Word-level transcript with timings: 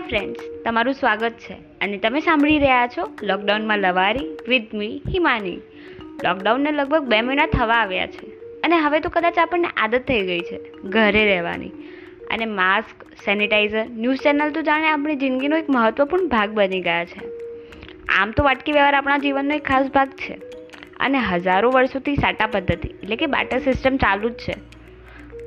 Friends 0.00 0.40
તમારું 0.64 0.94
સ્વાગત 0.94 1.30
છે. 1.30 1.54
અને 1.54 1.98
તમે 1.98 2.20
સાંભળી 2.20 2.58
રહ્યા 2.58 2.86
છો 2.86 3.12
લોકડાઉનમાં 3.22 3.78
લવારી 3.78 4.36
વિથ 4.48 4.74
મી 4.74 5.02
હિમાની 5.08 5.56
લોકડાઉનને 6.24 6.72
લગભગ 6.72 7.04
બે 7.04 7.20
મહિના 7.20 7.46
થવા 7.46 7.74
આવ્યા 7.74 8.06
છે. 8.06 8.26
અને 8.64 8.76
હવે 8.76 9.00
તો 9.00 9.08
કદાચ 9.08 9.38
આપણને 9.38 9.68
આદત 9.76 10.02
થઈ 10.08 10.20
ગઈ 10.20 10.40
છે 10.40 10.72
ઘરે 10.84 11.24
રહેવાની. 11.24 11.68
અને 12.30 12.44
માસ્ક, 12.44 13.02
સેનિટાઈઝર, 13.24 13.86
ન્યૂઝ 13.90 14.16
ચેનલ 14.16 14.50
તો 14.50 14.62
જાણે 14.62 14.88
આપણી 14.88 15.16
જિંદગીનો 15.16 15.56
એક 15.56 15.70
મહત્વપૂર્ણ 15.70 16.26
ભાગ 16.26 16.50
બની 16.50 16.80
ગયા 16.80 17.04
છે. 17.04 17.20
આમ 18.08 18.30
તો 18.30 18.44
વાટકી 18.44 18.72
વ્યવહાર 18.72 18.94
આપણા 18.94 19.18
જીવનનો 19.18 19.54
એક 19.54 19.64
ખાસ 19.64 19.86
ભાગ 19.86 20.08
છે. 20.08 20.34
અને 21.00 21.18
હજારો 21.18 21.70
વર્ષોથી 21.70 22.14
સાટા 22.14 22.46
પદ્ધતિ, 22.46 22.88
એટલે 22.88 23.16
કે 23.16 23.26
બાટર 23.26 23.58
સિસ્ટમ 23.58 23.96
ચાલુ 23.96 24.28
જ 24.28 24.32
છે. 24.32 24.73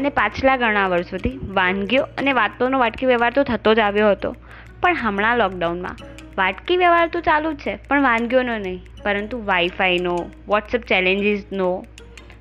અને 0.00 0.08
પાછલા 0.08 0.56
ઘણા 0.56 0.88
વર્ષોથી 0.88 1.38
વાનગીઓ 1.54 2.02
અને 2.18 2.32
વાતોનો 2.32 2.78
વાટકી 2.78 3.06
વ્યવહાર 3.06 3.32
તો 3.32 3.42
થતો 3.42 3.74
જ 3.74 3.78
આવ્યો 3.78 4.10
હતો. 4.10 4.36
પણ 4.80 4.96
હમણાં 4.96 5.36
લોકડાઉનમાં 5.36 5.96
વાટકી 6.38 6.76
વ્યવહાર 6.76 7.08
તો 7.08 7.20
ચાલુ 7.20 7.52
જ 7.52 7.56
છે, 7.56 7.78
પણ 7.88 8.02
વાનગીઓનો 8.02 8.58
નહીં, 8.58 8.84
પરંતુ 9.04 9.44
વાઈફાઈનો 9.44 10.30
વોટ્સઅપ 10.46 10.80
ચેલેન્જીસનો 10.80 11.84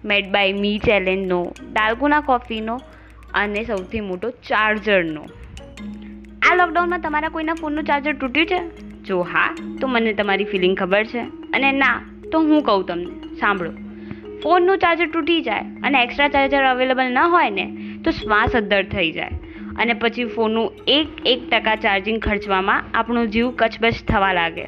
મેડ 0.06 0.32
બાય 0.32 0.54
મી 0.54 0.78
ચેલેન્જનો 0.78 1.40
ડાલ્ગોના 1.74 2.22
કોફીનો 2.22 2.76
અને 3.34 3.64
સૌથી 3.64 4.02
મોટો 4.02 4.30
ચાર્જરનો 4.30 5.26
આ 6.52 6.56
લોકડાઉનમાં 6.56 7.00
તમારા 7.00 7.30
કોઈના 7.30 7.54
ફોનનું 7.54 7.84
ચાર્જર 7.84 8.14
તૂટ્યું 8.14 8.48
છે? 8.48 8.60
જો 9.04 9.22
હા, 9.22 9.56
તો 9.82 9.88
મને 9.88 10.14
તમારી 10.14 10.44
ફિલિંગ 10.44 10.78
ખબર 10.78 11.04
છે. 11.04 11.22
અને 11.54 11.72
ના, 11.72 12.02
તો 12.32 12.40
હું 12.40 12.64
કહું 12.64 12.86
તમને, 12.86 13.36
સાંભળો. 13.36 13.72
ફોનનું 14.44 14.78
ચાર્જર 14.78 15.08
તૂટી 15.08 15.42
જાય 15.42 15.62
અને 15.84 16.04
એક્સ્ટ્રા 16.04 16.28
ચાર્જર 16.28 16.64
અવેલેબલ 16.64 17.06
ન 17.06 17.18
હોય 17.18 17.50
ને, 17.50 17.78
તો 18.06 18.12
શ્વાસ 18.12 18.56
અદ્ધર 18.56 18.84
થઈ 18.84 19.12
જાય. 19.12 19.30
અને 19.80 19.94
પછી 19.94 20.26
ફોનનું 20.26 20.72
એક 20.88 21.08
એક 21.26 21.50
ટકા 21.50 21.76
ચાર્જિંગ 21.76 22.22
ખર્ચવામાં 22.22 22.84
આપણો 22.94 23.26
જીવ 23.26 23.52
કચબચ 23.52 23.94
થવા 24.08 24.34
લાગે. 24.34 24.66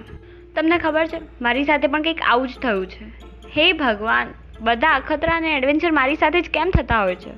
તમને 0.56 0.78
ખબર 0.78 1.08
છે, 1.08 1.22
મારી 1.42 1.64
સાથે 1.64 1.88
પણ 1.88 2.02
કંઈક 2.02 2.22
આવું 2.22 2.48
જ 2.48 2.52
થયું 2.52 2.88
છે. 2.88 3.06
હે 3.58 3.74
ભગવાન, 3.74 4.28
બધા 4.62 4.90
અખતરા 4.90 5.36
અને 5.36 5.58
એડવેન્ચર 5.58 5.92
મારી 5.92 6.16
સાથે 6.16 6.42
જ 6.42 6.50
કેમ 6.50 6.70
થતા 6.70 7.04
હોય 7.04 7.16
છે? 7.16 7.32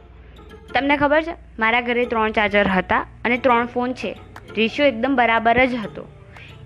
તમને 0.74 0.98
ખબર 0.98 1.22
છે, 1.22 1.36
મારા 1.60 1.82
ઘરે 1.82 2.06
ત્રણ 2.06 2.32
ચાર્જર 2.32 2.68
હતા 2.68 3.06
અને 3.26 3.38
ત્રણ 3.38 3.66
ફોન 3.66 3.94
છે. 3.94 4.16
રેશિયો 4.58 4.88
એકદમ 4.88 5.16
બરાબર 5.16 5.66
જ 5.66 5.76
હતો. 5.76 6.08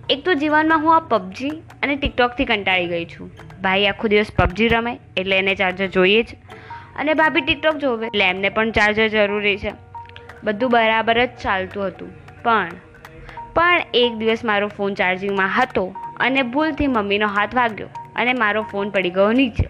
એક 0.10 0.26
તો 0.26 0.34
જીવનમાં 0.34 0.82
હું 0.82 0.96
આ 0.96 1.00
પબજી 1.00 1.50
અને 1.84 1.96
ટિકટોકથી 1.96 2.46
કંટાળી 2.46 2.88
ગઈ 2.88 3.06
છું. 3.06 3.32
ભાઈ 3.62 3.86
આખો 3.86 4.08
દિવસ 4.08 4.26
પબજી 4.40 4.68
રમે, 4.68 5.00
એટલે 5.18 5.38
એને 5.38 5.56
ચાર્જર 5.56 5.88
જોઈએ 5.88 6.24
જ. 6.24 6.28
અને 7.00 7.14
ભાભી 7.14 7.42
ટિકટોક 7.42 7.76
જોવે, 7.76 8.08
એટલે 8.08 8.26
એમને 8.26 8.50
પણ 8.50 8.72
ચાર્જર 8.72 9.08
જરૂરી 9.08 9.58
છે. 9.58 9.72
બધું 10.44 10.70
બરાબર 10.72 11.26
જ 11.26 11.30
ચાલતું 11.30 11.88
હતું. 11.88 12.10
પણ 12.44 12.70
પણ 13.54 13.82
એક 13.94 14.14
દિવસ 14.14 14.46
મારો 14.46 14.68
ફોન 14.68 14.94
ચાર્જિંગમાં 14.94 15.50
હતો 15.62 15.96
અને 16.20 16.42
ભૂલથી 16.42 16.88
મમ્મીનો 16.88 17.28
હાથ 17.28 17.56
વાગ્યો 17.56 17.88
અને 18.16 18.34
મારો 18.34 18.62
ફોન 18.64 18.90
પડી 18.90 19.10
ગયો 19.10 19.32
નીચે. 19.32 19.70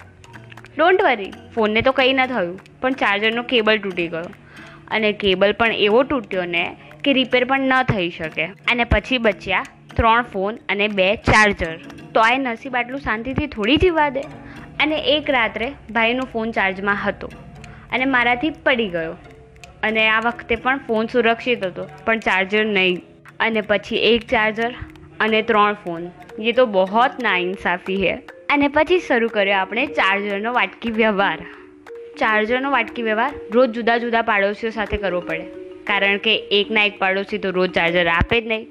ડોન્ટ 0.77 1.03
વરી 1.03 1.31
ફોનને 1.55 1.81
તો 1.81 1.91
કંઈ 1.91 2.13
ન 2.13 2.25
થયું, 2.25 2.59
પણ 2.81 2.91
ચાર્જરનો 2.91 3.43
કેબલ 3.43 3.77
તૂટી 3.77 4.07
ગયો. 4.07 4.29
અને 4.91 5.11
કેબલ 5.11 5.53
પણ 5.53 5.73
એવો 5.73 6.03
તૂટ્યો 6.03 6.45
ને 6.45 6.75
કે 7.03 7.13
રિપેર 7.13 7.45
પણ 7.45 7.59
ન 7.59 7.83
થઈ 7.83 8.09
શકે. 8.09 8.45
અને 8.45 8.83
પછી 8.83 9.17
બચ્યા 9.17 9.65
ત્રણ 9.97 10.21
ફોન 10.21 10.59
અને 10.69 10.87
બે 10.87 11.15
ચાર્જર 11.15 11.77
તો 12.13 12.19
આ 12.19 12.37
નસીબ 12.37 12.75
આટલું 12.75 12.99
શાંતિથી 12.99 13.47
થોડી 13.47 13.77
જીવા 13.77 14.09
દે. 14.09 14.21
અને 14.79 14.97
એક 14.97 15.29
રાત્રે 15.29 15.71
ભાઈનો 15.91 16.23
ફોન 16.33 16.51
ચાર્જમાં 16.51 16.97
હતો 17.05 17.31
અને 17.91 18.05
મારાથી 18.05 18.49
પડી 18.49 18.87
ગયો. 18.87 19.15
અને 19.83 20.07
આ 20.09 20.19
વખતે 20.19 20.55
પણ 20.55 20.77
ફોન 20.77 21.05
સુરક્ષિત 21.05 21.65
હતો, 21.65 21.89
પણ 22.05 22.19
ચાર્જર 22.19 22.65
નહીં. 22.65 23.01
અને 23.39 23.61
પછી 23.61 23.95
એક 23.95 24.21
ચાર્જર 24.21 24.73
અને 25.19 25.41
ત્રણ 25.41 25.73
ફોન. 25.73 26.07
એ 26.39 26.51
તો 26.51 26.65
બહુ 26.65 26.99
ના 27.23 27.37
ઇન્સાફી 27.37 28.07
હે. 28.07 28.15
અને 28.49 28.67
પછી 28.67 28.99
શરૂ 28.99 29.27
કર્યો 29.27 29.57
આપણે 29.57 29.85
ચાર્જરનો 29.85 30.53
વાટકી 30.53 30.91
વ્યવહાર. 30.91 31.37
ચાર્જરનો 32.17 32.71
વાટકી 32.71 33.03
વ્યવહાર 33.03 33.33
રોજ 33.51 33.71
જુદા 33.71 33.97
જુદા 33.97 34.21
પાડોશીઓ 34.21 34.69
સાથે 34.69 34.97
કરવો 34.97 35.19
પડે. 35.19 35.45
કારણ 35.83 36.17
કે 36.17 36.37
એકના 36.37 36.85
એક 36.85 36.99
પાડોશી 36.99 37.37
તો 37.37 37.49
રોજ 37.49 37.71
ચાર્જર 37.71 38.07
આપે 38.07 38.41
જ 38.41 38.47
નહીં. 38.47 38.67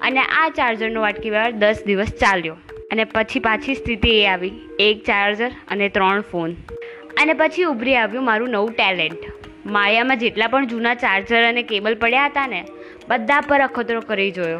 અને 0.00 0.20
આ 0.20 0.48
ચાર્જરનો 0.48 1.00
વાટકી 1.00 1.30
વ્યવહાર 1.30 1.52
દસ 1.52 1.82
દિવસ 1.86 2.06
ચાલ્યો. 2.06 2.56
અને 2.92 3.04
પછી 3.04 3.38
પાછી 3.38 3.74
સ્થિતિ 3.74 4.10
એ 4.10 4.26
આવી. 4.26 4.52
એક 4.78 5.04
ચાર્જર 5.04 5.50
અને 5.68 5.88
ત્રણ 5.88 6.20
ફોન. 6.20 6.52
અને 7.22 7.32
પછી 7.32 7.62
ઉભરી 7.62 7.96
આવ્યું 7.96 8.24
મારું 8.24 8.50
નવું 8.50 8.72
ટેલેન્ટ. 8.72 9.18
માયામાં 9.66 10.18
જેટલા 10.18 10.46
પણ 10.46 10.66
જૂના 10.66 10.94
ચાર્જર 10.94 11.48
અને 11.48 11.62
કેબલ 11.62 11.94
પડ્યા 11.94 12.26
હતા 12.26 12.46
ને, 12.46 12.64
બધા 13.08 13.40
પર 13.40 13.60
અખતરો 13.60 14.00
કરી 14.00 14.30
જોયો. 14.30 14.58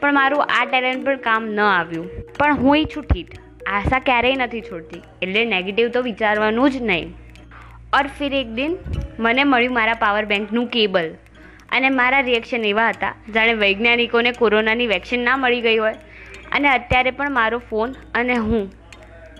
પણ 0.00 0.14
મારું 0.14 0.44
આ 0.44 0.64
ટેલેન્ટ 0.64 1.06
પર 1.06 1.16
કામ 1.16 1.46
ન 1.46 1.60
આવ્યું. 1.60 2.10
પણ 2.38 2.54
હું 2.54 2.84
છું 2.84 3.04
ઠીક 3.04 3.26
આશા 3.66 3.98
ક્યારેય 3.98 4.34
નથી 4.34 4.60
છોડતી. 4.60 5.02
એટલે 5.22 5.44
નેગેટિવ 5.44 5.88
તો 5.88 6.02
વિચારવાનું 6.02 6.70
જ 6.70 6.82
નહીં. 6.82 7.14
ઓર 7.96 8.06
ફિર 8.06 8.34
એક 8.34 8.46
દિન 8.46 8.76
મને 9.18 9.44
મળ્યું 9.44 9.74
મારા 9.74 9.94
પાવર 9.94 10.24
બેંકનું 10.24 10.66
કેબલ. 10.66 11.14
અને 11.72 11.90
મારા 11.90 12.20
રિએક્શન 12.20 12.64
એવા 12.64 12.88
હતા, 12.88 13.14
જાણે 13.34 13.52
વૈજ્ઞાનિકોને 13.52 14.32
કોરોનાની 14.32 14.86
વેક્સિન 14.86 15.20
ના 15.20 15.36
મળી 15.36 15.60
ગઈ 15.60 15.76
હોય. 15.76 15.94
અને 16.52 16.68
અત્યારે 16.68 17.10
પણ 17.10 17.30
મારો 17.30 17.58
ફોન 17.58 17.94
અને 18.14 18.34
હું 18.34 18.72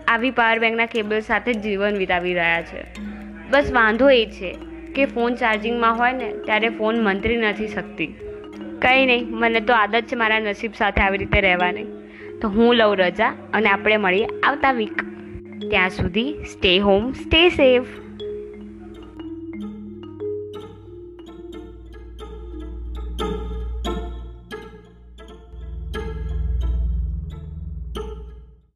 આવી 0.08 0.30
પાવર 0.30 0.58
બેંકના 0.58 0.86
કેબલ 0.86 1.20
સાથે 1.20 1.52
જીવન 1.54 1.96
વિતાવી 1.96 2.34
રહ્યા 2.34 2.62
છે. 2.62 2.84
બસ 3.50 3.72
વાંધો 3.72 4.10
એ 4.10 4.26
છે 4.26 4.58
કે 4.94 5.06
ફોન 5.06 5.34
ચાર્જિંગમાં 5.34 5.98
હોય 5.98 6.12
ને, 6.12 6.32
ત્યારે 6.44 6.68
ફોન 6.68 7.04
મંત્રી 7.04 7.36
નથી 7.36 7.68
શકતી. 7.68 8.06
કંઈ 8.82 9.06
નહીં, 9.06 9.26
મને 9.30 9.60
તો 9.60 9.72
આદત 9.72 10.02
છે 10.02 10.16
મારા 10.16 10.38
નસીબ 10.38 10.72
સાથે 10.78 11.00
આવી 11.00 11.18
રીતે 11.18 11.40
રહેવાની. 11.40 11.86
તો 12.40 12.48
હું 12.48 12.74
લઉં 12.74 12.96
રજા 12.96 13.28
અને 13.54 13.68
આપણે 13.68 13.96
મળીએ 13.96 14.26
આવતા 14.42 14.72
વીક 14.72 15.02
ત્યાં 15.70 15.90
સુધી 15.90 16.32
સ્ટે 16.32 16.78
હોમ 16.78 17.12
સ્ટે 17.12 17.48
સેફ 17.48 17.84